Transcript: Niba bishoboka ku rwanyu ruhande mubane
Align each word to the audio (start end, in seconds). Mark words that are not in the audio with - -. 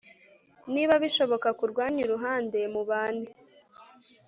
Niba 0.73 0.93
bishoboka 1.03 1.47
ku 1.57 1.63
rwanyu 1.71 2.03
ruhande 2.13 2.59
mubane 2.73 3.27